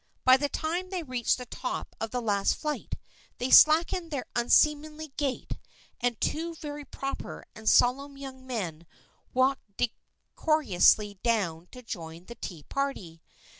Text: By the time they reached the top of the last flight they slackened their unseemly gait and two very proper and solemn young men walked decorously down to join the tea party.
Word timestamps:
By 0.23 0.35
the 0.35 0.49
time 0.49 0.89
they 0.89 1.03
reached 1.03 1.37
the 1.37 1.45
top 1.45 1.95
of 2.01 2.09
the 2.09 2.23
last 2.23 2.55
flight 2.55 2.95
they 3.37 3.51
slackened 3.51 4.09
their 4.09 4.25
unseemly 4.35 5.09
gait 5.15 5.59
and 5.99 6.19
two 6.19 6.55
very 6.55 6.83
proper 6.85 7.45
and 7.53 7.69
solemn 7.69 8.17
young 8.17 8.47
men 8.47 8.87
walked 9.31 9.77
decorously 9.77 11.19
down 11.21 11.67
to 11.67 11.83
join 11.83 12.25
the 12.25 12.33
tea 12.33 12.63
party. 12.63 13.21